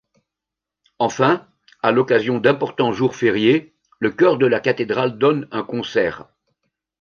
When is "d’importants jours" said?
2.39-3.15